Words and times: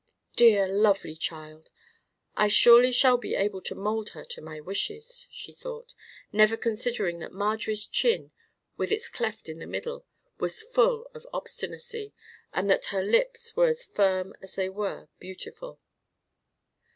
"Dear, 0.35 0.67
lovely 0.67 1.15
child, 1.15 1.69
I 2.35 2.47
surely 2.47 2.91
shall 2.91 3.17
be 3.19 3.35
able 3.35 3.61
to 3.61 3.75
mold 3.75 4.09
her 4.17 4.23
to 4.25 4.41
my 4.41 4.59
wishes," 4.59 5.27
she 5.29 5.53
thought; 5.53 5.93
never 6.31 6.57
considering 6.57 7.19
that 7.19 7.31
Marjorie's 7.31 7.85
chin, 7.85 8.31
with 8.77 8.91
its 8.91 9.07
cleft 9.07 9.47
in 9.47 9.59
the 9.59 9.67
middle, 9.67 10.03
was 10.39 10.63
full 10.63 11.07
of 11.13 11.27
obstinacy, 11.31 12.15
and 12.51 12.67
that 12.67 12.85
her 12.85 13.03
lips 13.03 13.55
were 13.55 13.67
as 13.67 13.85
firm 13.85 14.33
as 14.41 14.55
they 14.55 14.69
were 14.69 15.07
beautiful. 15.19 15.79